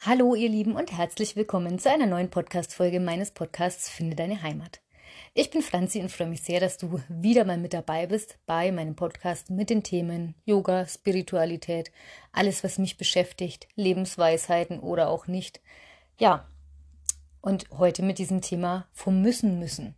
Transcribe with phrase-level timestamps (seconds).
[0.00, 4.80] Hallo ihr Lieben und herzlich willkommen zu einer neuen Podcast-Folge meines Podcasts Finde deine Heimat.
[5.34, 8.70] Ich bin Franzi und freue mich sehr, dass du wieder mal mit dabei bist bei
[8.70, 11.90] meinem Podcast mit den Themen Yoga, Spiritualität,
[12.30, 15.60] alles, was mich beschäftigt, Lebensweisheiten oder auch nicht.
[16.16, 16.46] Ja,
[17.40, 19.96] und heute mit diesem Thema vom Müssen müssen.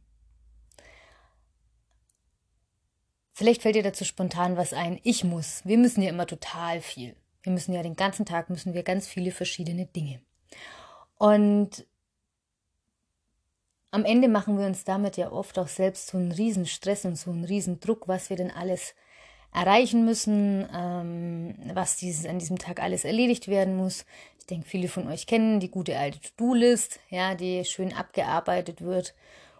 [3.34, 4.98] Vielleicht fällt dir dazu spontan was ein.
[5.02, 5.60] Ich muss.
[5.66, 7.16] Wir müssen ja immer total viel.
[7.42, 10.20] Wir müssen ja den ganzen Tag müssen wir ganz viele verschiedene Dinge.
[11.16, 11.86] Und
[13.90, 17.16] am Ende machen wir uns damit ja oft auch selbst so einen riesen Stress und
[17.16, 18.94] so einen riesen Druck, was wir denn alles
[19.52, 24.04] erreichen müssen, ähm, was dieses, an diesem Tag alles erledigt werden muss.
[24.38, 29.14] Ich denke, viele von euch kennen die gute alte To-Do-List, ja, die schön abgearbeitet wird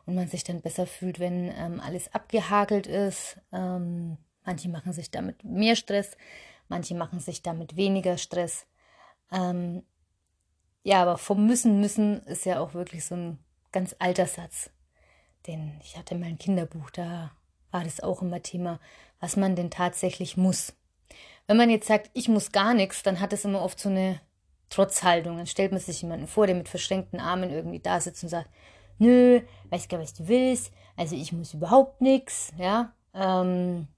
[0.06, 3.38] und man sich dann besser fühlt, wenn ähm, alles abgehakelt ist.
[3.52, 6.16] Ähm, manche machen sich damit mehr Stress,
[6.70, 8.66] Manche machen sich damit weniger Stress.
[9.32, 9.82] Ähm,
[10.84, 13.38] ja, aber vom Müssen müssen ist ja auch wirklich so ein
[13.72, 14.70] ganz alter Satz.
[15.48, 17.32] Denn ich hatte mal ein Kinderbuch, da
[17.72, 18.78] war das auch immer Thema,
[19.18, 20.72] was man denn tatsächlich muss.
[21.48, 24.20] Wenn man jetzt sagt, ich muss gar nichts, dann hat es immer oft so eine
[24.68, 25.38] Trotzhaltung.
[25.38, 28.48] Dann stellt man sich jemanden vor, der mit verschränkten Armen irgendwie da sitzt und sagt,
[28.98, 32.94] nö, weiß gar, was du willst, also ich muss überhaupt nichts, ja.
[33.12, 33.88] Ähm,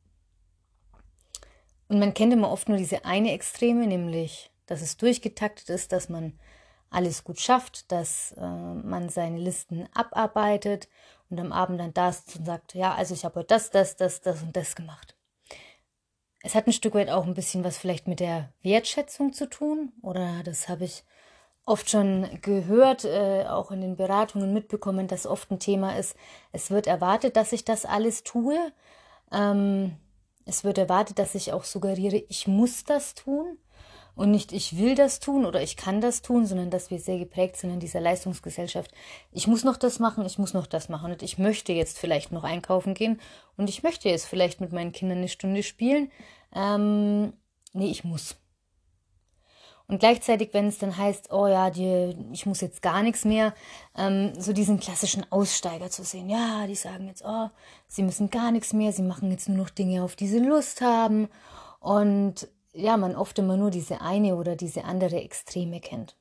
[1.92, 6.08] und man kennt immer oft nur diese eine Extreme, nämlich, dass es durchgetaktet ist, dass
[6.08, 6.32] man
[6.88, 10.88] alles gut schafft, dass äh, man seine Listen abarbeitet
[11.28, 13.96] und am Abend dann da ist und sagt, ja, also ich habe heute das, das,
[13.96, 15.18] das, das und das gemacht.
[16.42, 19.92] Es hat ein Stück weit auch ein bisschen was vielleicht mit der Wertschätzung zu tun,
[20.00, 21.04] oder das habe ich
[21.66, 26.16] oft schon gehört, äh, auch in den Beratungen mitbekommen, dass oft ein Thema ist,
[26.52, 28.72] es wird erwartet, dass ich das alles tue.
[29.30, 29.98] Ähm,
[30.44, 33.58] es wird erwartet, dass ich auch suggeriere, ich muss das tun
[34.14, 37.18] und nicht ich will das tun oder ich kann das tun, sondern dass wir sehr
[37.18, 38.92] geprägt sind in dieser Leistungsgesellschaft.
[39.30, 42.32] Ich muss noch das machen, ich muss noch das machen und ich möchte jetzt vielleicht
[42.32, 43.20] noch einkaufen gehen
[43.56, 46.10] und ich möchte jetzt vielleicht mit meinen Kindern eine Stunde spielen.
[46.54, 47.32] Ähm,
[47.72, 48.36] nee, ich muss.
[49.92, 53.52] Und gleichzeitig, wenn es dann heißt, oh ja, die, ich muss jetzt gar nichts mehr,
[53.94, 56.30] ähm, so diesen klassischen Aussteiger zu sehen.
[56.30, 57.50] Ja, die sagen jetzt, oh,
[57.88, 60.80] sie müssen gar nichts mehr, sie machen jetzt nur noch Dinge, auf die sie Lust
[60.80, 61.28] haben.
[61.78, 66.16] Und ja, man oft immer nur diese eine oder diese andere Extreme kennt.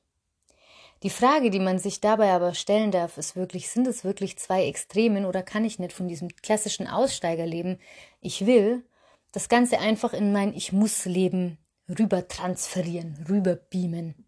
[1.02, 4.66] Die Frage, die man sich dabei aber stellen darf, ist wirklich, sind es wirklich zwei
[4.66, 7.80] Extremen oder kann ich nicht von diesem klassischen Aussteigerleben,
[8.20, 8.84] ich will,
[9.32, 11.56] das Ganze einfach in mein Ich muss Leben
[11.88, 14.26] rüber transferieren, rüber beamen.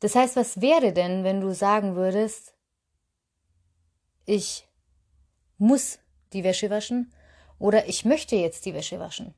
[0.00, 2.54] Das heißt, was wäre denn, wenn du sagen würdest,
[4.24, 4.66] ich
[5.58, 5.98] muss
[6.32, 7.12] die Wäsche waschen
[7.58, 9.34] oder ich möchte jetzt die Wäsche waschen?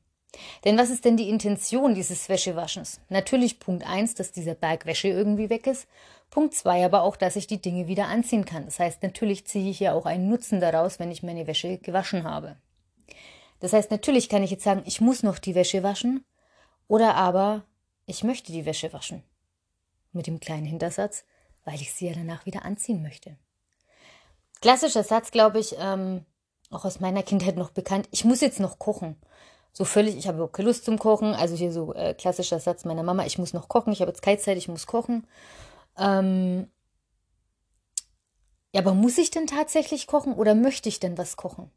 [0.63, 2.99] Denn was ist denn die Intention dieses Wäschewaschens?
[3.09, 5.87] Natürlich Punkt eins, dass dieser Berg Wäsche irgendwie weg ist.
[6.29, 8.65] Punkt zwei aber auch, dass ich die Dinge wieder anziehen kann.
[8.65, 12.23] Das heißt, natürlich ziehe ich ja auch einen Nutzen daraus, wenn ich meine Wäsche gewaschen
[12.23, 12.57] habe.
[13.59, 16.25] Das heißt, natürlich kann ich jetzt sagen, ich muss noch die Wäsche waschen,
[16.87, 17.63] oder aber,
[18.05, 19.23] ich möchte die Wäsche waschen.
[20.11, 21.25] Mit dem kleinen Hintersatz,
[21.63, 23.37] weil ich sie ja danach wieder anziehen möchte.
[24.61, 26.25] Klassischer Satz, glaube ich, ähm,
[26.71, 28.07] auch aus meiner Kindheit noch bekannt.
[28.11, 29.17] Ich muss jetzt noch kochen.
[29.73, 31.33] So völlig, ich habe überhaupt keine Lust zum Kochen.
[31.33, 33.91] Also hier so äh, klassischer Satz meiner Mama, ich muss noch kochen.
[33.91, 35.27] Ich habe jetzt keine Zeit, ich muss kochen.
[35.97, 36.69] Ähm,
[38.73, 41.71] ja, aber muss ich denn tatsächlich kochen oder möchte ich denn was kochen?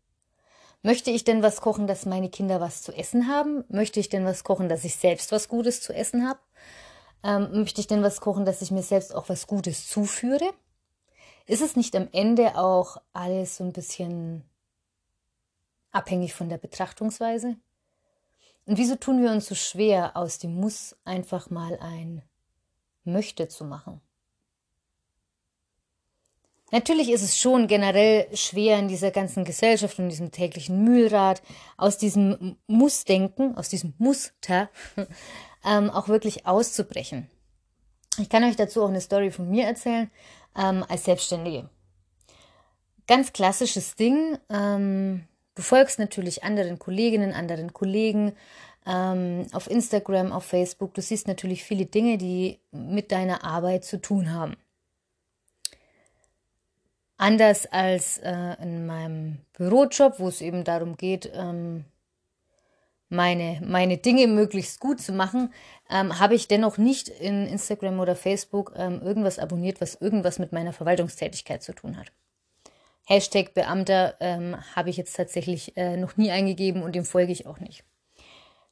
[0.83, 3.65] Möchte ich denn was kochen, dass meine Kinder was zu essen haben?
[3.69, 6.39] Möchte ich denn was kochen, dass ich selbst was Gutes zu essen habe?
[7.25, 10.53] Ähm, möchte ich denn was kochen, dass ich mir selbst auch was Gutes zuführe?
[11.47, 14.45] Ist es nicht am Ende auch alles so ein bisschen
[15.91, 17.57] abhängig von der Betrachtungsweise?
[18.67, 22.23] Und wieso tun wir uns so schwer, aus dem Muss einfach mal ein
[23.03, 24.01] Möchte zu machen?
[26.71, 31.43] Natürlich ist es schon generell schwer in dieser ganzen Gesellschaft und diesem täglichen Mühlrad
[31.79, 34.69] aus diesem Mussdenken, aus diesem Muster
[35.65, 37.31] ähm, auch wirklich auszubrechen.
[38.19, 40.11] Ich kann euch dazu auch eine Story von mir erzählen
[40.57, 41.71] ähm, als Selbstständige.
[43.07, 44.37] Ganz klassisches Ding.
[44.51, 48.35] Ähm, du folgst natürlich anderen Kolleginnen, anderen Kollegen
[48.85, 50.93] ähm, auf Instagram, auf Facebook.
[50.93, 54.57] Du siehst natürlich viele Dinge, die mit deiner Arbeit zu tun haben.
[57.19, 61.85] Anders als äh, in meinem Bürojob, wo es eben darum geht, ähm,
[63.09, 65.53] meine, meine Dinge möglichst gut zu machen,
[65.91, 70.53] ähm, habe ich dennoch nicht in Instagram oder Facebook ähm, irgendwas abonniert, was irgendwas mit
[70.53, 72.13] meiner Verwaltungstätigkeit zu tun hat.
[73.05, 77.47] Hashtag Beamter ähm, habe ich jetzt tatsächlich äh, noch nie eingegeben und dem folge ich
[77.47, 77.83] auch nicht.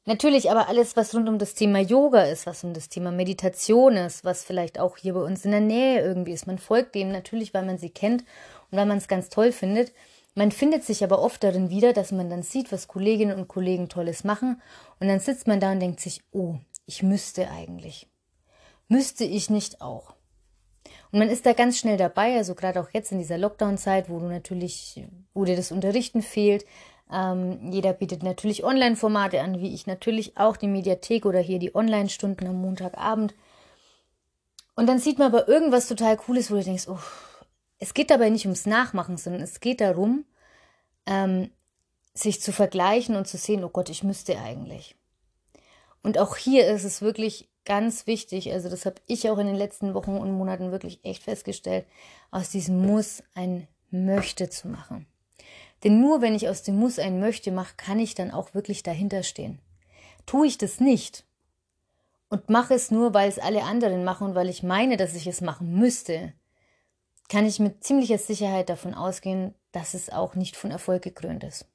[0.07, 3.97] Natürlich, aber alles, was rund um das Thema Yoga ist, was um das Thema Meditation
[3.97, 6.47] ist, was vielleicht auch hier bei uns in der Nähe irgendwie ist.
[6.47, 8.21] Man folgt denen natürlich, weil man sie kennt
[8.71, 9.91] und weil man es ganz toll findet.
[10.33, 13.89] Man findet sich aber oft darin wieder, dass man dann sieht, was Kolleginnen und Kollegen
[13.89, 14.61] Tolles machen.
[15.01, 16.55] Und dann sitzt man da und denkt sich, oh,
[16.85, 18.07] ich müsste eigentlich.
[18.87, 20.13] Müsste ich nicht auch?
[21.11, 24.19] Und man ist da ganz schnell dabei, also gerade auch jetzt in dieser Lockdown-Zeit, wo
[24.19, 26.63] du natürlich, wo dir das Unterrichten fehlt,
[27.11, 31.73] ähm, jeder bietet natürlich Online-Formate an, wie ich natürlich auch die Mediathek oder hier die
[31.75, 33.33] Online-Stunden am Montagabend.
[34.75, 36.99] Und dann sieht man aber irgendwas total Cooles, wo du denkst, oh,
[37.79, 40.25] es geht dabei nicht ums Nachmachen, sondern es geht darum,
[41.05, 41.51] ähm,
[42.13, 44.95] sich zu vergleichen und zu sehen, oh Gott, ich müsste eigentlich.
[46.03, 49.55] Und auch hier ist es wirklich ganz wichtig, also das habe ich auch in den
[49.55, 51.85] letzten Wochen und Monaten wirklich echt festgestellt,
[52.31, 55.05] aus diesem Muss ein Möchte zu machen.
[55.83, 58.83] Denn nur wenn ich aus dem Muss ein Möchte mache, kann ich dann auch wirklich
[58.83, 59.59] dahinter stehen.
[60.25, 61.25] Tue ich das nicht
[62.29, 65.27] und mache es nur, weil es alle anderen machen und weil ich meine, dass ich
[65.27, 66.33] es machen müsste,
[67.29, 71.65] kann ich mit ziemlicher Sicherheit davon ausgehen, dass es auch nicht von Erfolg gekrönt ist.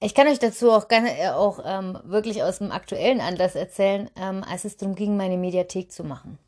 [0.00, 4.10] Ich kann euch dazu auch, gerne, äh, auch ähm, wirklich aus dem aktuellen Anlass erzählen,
[4.16, 6.38] ähm, als es darum ging, meine Mediathek zu machen.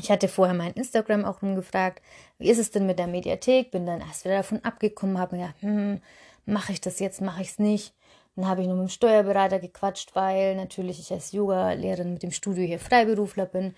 [0.00, 2.00] Ich hatte vorher mein Instagram auch rumgefragt,
[2.38, 3.72] wie ist es denn mit der Mediathek?
[3.72, 6.00] Bin dann erst wieder davon abgekommen, habe mir gedacht, hm,
[6.46, 7.94] mache ich das jetzt, mache ich es nicht.
[8.36, 12.30] Dann habe ich nur mit dem Steuerberater gequatscht, weil natürlich ich als Yoga-Lehrerin mit dem
[12.30, 13.74] Studio hier Freiberufler bin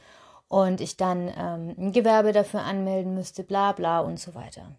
[0.48, 4.76] und ich dann ähm, ein Gewerbe dafür anmelden müsste, bla bla und so weiter.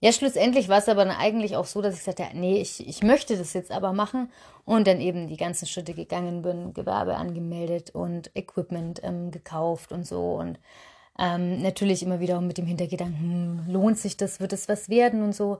[0.00, 3.02] Ja, schlussendlich war es aber dann eigentlich auch so, dass ich sagte, nee, ich, ich
[3.02, 4.30] möchte das jetzt aber machen
[4.64, 10.06] und dann eben die ganzen Schritte gegangen bin, Gewerbe angemeldet und Equipment ähm, gekauft und
[10.06, 10.60] so und
[11.18, 15.22] ähm, natürlich immer wieder mit dem Hintergedanken, hm, lohnt sich das, wird es was werden
[15.22, 15.58] und so.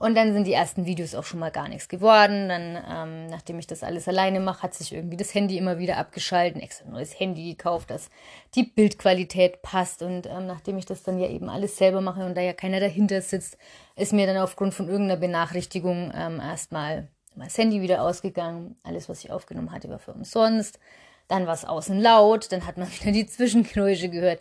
[0.00, 2.48] Und dann sind die ersten Videos auch schon mal gar nichts geworden.
[2.48, 5.98] Dann, ähm, nachdem ich das alles alleine mache, hat sich irgendwie das Handy immer wieder
[5.98, 8.08] abgeschalten, extra neues Handy gekauft, dass
[8.54, 10.00] die Bildqualität passt.
[10.02, 12.80] Und ähm, nachdem ich das dann ja eben alles selber mache und da ja keiner
[12.80, 13.58] dahinter sitzt,
[13.94, 18.76] ist mir dann aufgrund von irgendeiner Benachrichtigung ähm, erstmal das Handy wieder ausgegangen.
[18.82, 20.80] Alles, was ich aufgenommen hatte, war für umsonst.
[21.28, 24.40] Dann war es außen laut, dann hat man wieder die Zwischengeräusche gehört.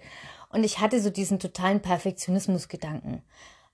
[0.52, 3.24] Und ich hatte so diesen totalen Perfektionismus-Gedanken.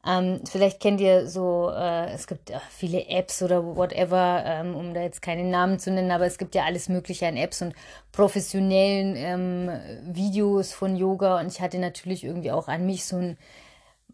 [0.05, 4.93] Ähm, vielleicht kennt ihr so, äh, es gibt ja viele Apps oder whatever, ähm, um
[4.93, 7.73] da jetzt keine Namen zu nennen, aber es gibt ja alles Mögliche an Apps und
[8.11, 13.37] professionellen ähm, Videos von Yoga und ich hatte natürlich irgendwie auch an mich so ein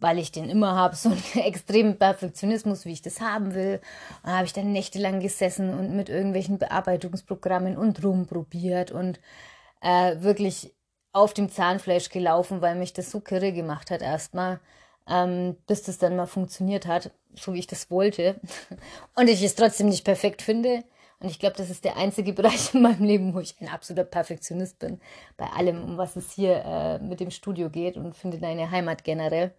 [0.01, 3.79] weil ich den immer habe, so einen extremen Perfektionismus, wie ich das haben will.
[4.23, 9.19] Und habe ich dann nächtelang gesessen und mit irgendwelchen Bearbeitungsprogrammen und rumprobiert und
[9.81, 10.73] äh, wirklich
[11.13, 14.59] auf dem Zahnfleisch gelaufen, weil mich das so kirre gemacht hat erstmal
[15.07, 18.39] ähm, bis das dann mal funktioniert hat, so wie ich das wollte.
[19.15, 20.83] Und ich es trotzdem nicht perfekt finde.
[21.19, 24.06] Und ich glaube, das ist der einzige Bereich in meinem Leben, wo ich ein absoluter
[24.06, 25.00] Perfektionist bin.
[25.38, 29.03] Bei allem, um was es hier äh, mit dem Studio geht und finde deine Heimat
[29.03, 29.53] generell.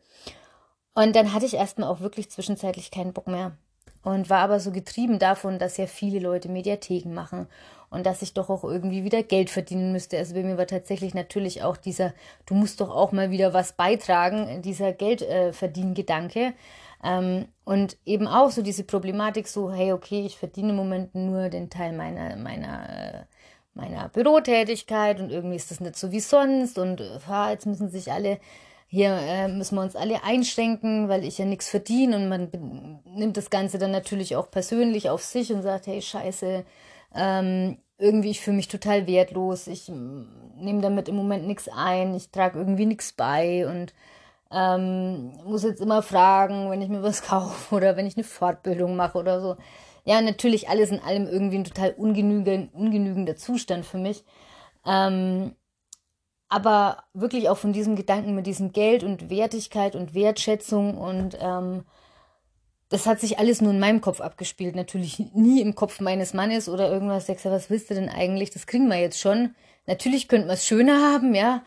[0.94, 3.56] Und dann hatte ich erstmal auch wirklich zwischenzeitlich keinen Bock mehr.
[4.04, 7.46] Und war aber so getrieben davon, dass ja viele Leute Mediatheken machen
[7.88, 10.18] und dass ich doch auch irgendwie wieder Geld verdienen müsste.
[10.18, 12.12] Also bei mir war tatsächlich natürlich auch dieser,
[12.46, 16.40] du musst doch auch mal wieder was beitragen, dieser Geldverdiengedanke.
[16.40, 16.52] Äh,
[17.02, 21.48] ähm, und eben auch so diese Problematik, so, hey, okay, ich verdiene im Moment nur
[21.48, 23.26] den Teil meiner, meiner,
[23.74, 28.12] meiner Bürotätigkeit und irgendwie ist das nicht so wie sonst und äh, jetzt müssen sich
[28.12, 28.38] alle
[28.92, 33.38] hier äh, müssen wir uns alle einschränken, weil ich ja nichts verdiene und man nimmt
[33.38, 36.62] das Ganze dann natürlich auch persönlich auf sich und sagt, hey, scheiße,
[37.14, 40.24] ähm, irgendwie, ich fühle mich total wertlos, ich mm,
[40.58, 43.94] nehme damit im Moment nichts ein, ich trage irgendwie nichts bei und
[44.50, 48.94] ähm, muss jetzt immer fragen, wenn ich mir was kaufe oder wenn ich eine Fortbildung
[48.94, 49.56] mache oder so.
[50.04, 54.22] Ja, natürlich alles in allem irgendwie ein total ungenügend, ungenügender Zustand für mich.
[54.86, 55.54] Ähm,
[56.52, 61.84] aber wirklich auch von diesem Gedanken mit diesem Geld und Wertigkeit und Wertschätzung und ähm,
[62.90, 64.76] das hat sich alles nur in meinem Kopf abgespielt.
[64.76, 67.26] Natürlich nie im Kopf meines Mannes oder irgendwas.
[67.26, 68.50] Sagst du, was willst du denn eigentlich?
[68.50, 69.54] Das kriegen wir jetzt schon.
[69.86, 71.62] Natürlich könnte man es schöner haben, ja.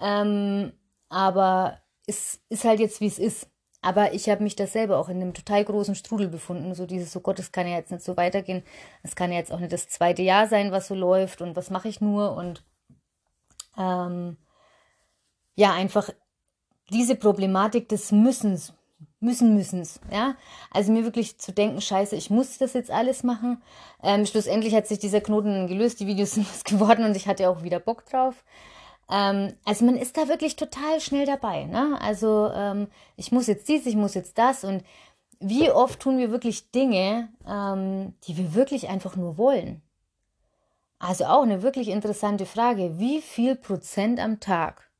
[0.00, 0.72] Ähm,
[1.10, 3.46] aber es ist halt jetzt, wie es ist.
[3.82, 6.74] Aber ich habe mich da selber auch in einem total großen Strudel befunden.
[6.74, 8.62] So dieses, oh Gott, das kann ja jetzt nicht so weitergehen.
[9.02, 11.42] Es kann ja jetzt auch nicht das zweite Jahr sein, was so läuft.
[11.42, 12.34] Und was mache ich nur?
[12.34, 12.64] Und
[13.80, 14.36] ähm,
[15.54, 16.10] ja, einfach
[16.90, 18.74] diese Problematik des Müssens
[19.20, 20.34] müssen, müssens, ja.
[20.70, 23.62] Also mir wirklich zu denken, scheiße, ich muss das jetzt alles machen.
[24.02, 27.48] Ähm, schlussendlich hat sich dieser Knoten gelöst, die Videos sind was geworden und ich hatte
[27.48, 28.44] auch wieder Bock drauf.
[29.10, 31.98] Ähm, also man ist da wirklich total schnell dabei, ne?
[32.00, 34.84] Also ähm, ich muss jetzt dies, ich muss jetzt das und
[35.40, 39.82] wie oft tun wir wirklich Dinge, ähm, die wir wirklich einfach nur wollen?
[41.00, 42.98] Also auch eine wirklich interessante Frage.
[42.98, 44.90] Wie viel Prozent am Tag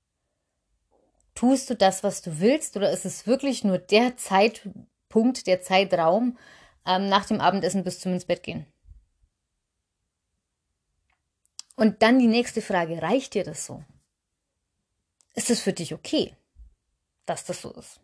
[1.34, 6.38] tust du das, was du willst, oder ist es wirklich nur der Zeitpunkt, der Zeitraum
[6.86, 8.66] ähm, nach dem Abendessen bis zum ins Bett gehen?
[11.76, 13.84] Und dann die nächste Frage, reicht dir das so?
[15.34, 16.34] Ist es für dich okay,
[17.26, 18.00] dass das so ist?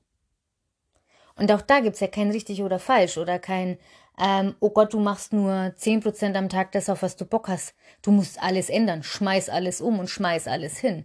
[1.35, 3.79] Und auch da gibt es ja kein richtig oder falsch oder kein,
[4.19, 7.75] ähm, oh Gott, du machst nur 10% am Tag das, auf was du Bock hast.
[8.03, 11.05] Du musst alles ändern, schmeiß alles um und schmeiß alles hin.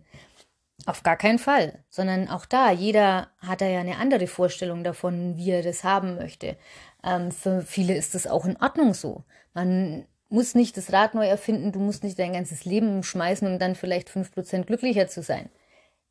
[0.85, 5.37] Auf gar keinen Fall, sondern auch da, jeder hat da ja eine andere Vorstellung davon,
[5.37, 6.57] wie er das haben möchte.
[7.03, 9.23] Ähm, für viele ist das auch in Ordnung so.
[9.53, 13.59] Man muss nicht das Rad neu erfinden, du musst nicht dein ganzes Leben umschmeißen, um
[13.59, 15.49] dann vielleicht 5% glücklicher zu sein.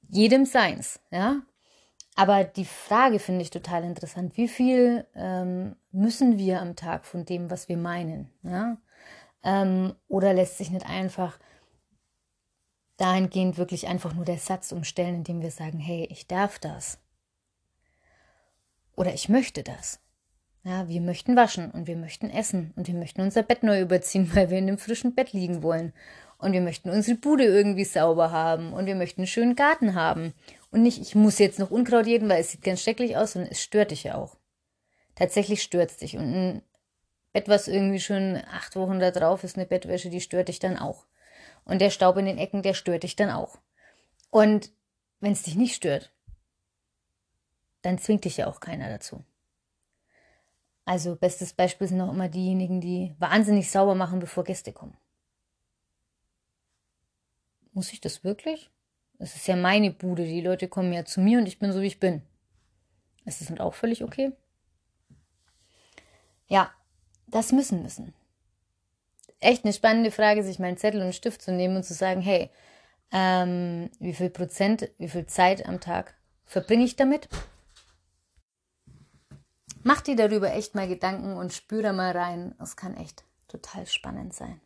[0.08, 1.42] Jedem seins, ja.
[2.20, 4.36] Aber die Frage finde ich total interessant.
[4.36, 8.30] Wie viel ähm, müssen wir am Tag von dem, was wir meinen?
[8.42, 8.76] Ja?
[9.42, 11.38] Ähm, oder lässt sich nicht einfach
[12.98, 16.98] dahingehend wirklich einfach nur der Satz umstellen, indem wir sagen, hey, ich darf das.
[18.96, 19.98] Oder ich möchte das.
[20.62, 24.30] Ja, wir möchten waschen und wir möchten essen und wir möchten unser Bett neu überziehen,
[24.34, 25.94] weil wir in einem frischen Bett liegen wollen.
[26.40, 30.32] Und wir möchten unsere Bude irgendwie sauber haben und wir möchten einen schönen Garten haben.
[30.70, 33.52] Und nicht, ich muss jetzt noch Unkraut jeden, weil es sieht ganz schrecklich aus, sondern
[33.52, 34.36] es stört dich ja auch.
[35.14, 36.16] Tatsächlich stört es dich.
[36.16, 36.62] Und ein
[37.34, 40.78] Bett, was irgendwie schon acht Wochen da drauf ist, eine Bettwäsche, die stört dich dann
[40.78, 41.04] auch.
[41.64, 43.58] Und der Staub in den Ecken, der stört dich dann auch.
[44.30, 44.72] Und
[45.20, 46.10] wenn es dich nicht stört,
[47.82, 49.22] dann zwingt dich ja auch keiner dazu.
[50.86, 54.96] Also bestes Beispiel sind auch immer diejenigen, die wahnsinnig sauber machen, bevor Gäste kommen.
[57.72, 58.70] Muss ich das wirklich?
[59.18, 60.24] Es ist ja meine Bude.
[60.24, 62.22] Die Leute kommen ja zu mir und ich bin so, wie ich bin.
[63.24, 64.32] Ist das nicht auch völlig okay?
[66.48, 66.72] Ja,
[67.28, 68.14] das müssen müssen.
[69.38, 72.50] Echt eine spannende Frage, sich meinen Zettel und Stift zu nehmen und zu sagen, hey,
[73.12, 77.28] ähm, wie viel Prozent, wie viel Zeit am Tag verbringe ich damit?
[79.82, 82.54] Mach dir darüber echt mal Gedanken und spür da mal rein.
[82.60, 84.60] Es kann echt total spannend sein.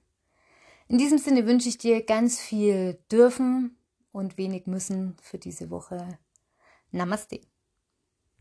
[0.88, 3.79] In diesem Sinne wünsche ich dir ganz viel dürfen
[4.12, 6.19] und wenig müssen für diese Woche.
[6.91, 7.41] Namaste.